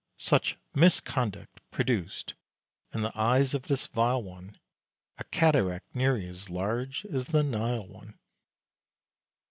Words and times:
(Such 0.17 0.57
misconduct 0.73 1.59
produced 1.69 2.33
in 2.91 3.03
the 3.03 3.15
eyes 3.15 3.53
of 3.53 3.67
this 3.67 3.85
vile 3.85 4.23
one 4.23 4.57
A 5.19 5.23
cataract 5.25 5.93
nearly 5.93 6.27
as 6.27 6.49
large 6.49 7.05
as 7.05 7.27
the 7.27 7.43
Nile 7.43 7.85
one!) 7.87 8.17